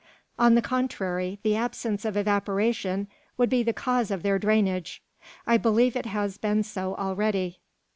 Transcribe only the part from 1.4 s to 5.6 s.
the absence of evaporation would be the cause of their drainage. I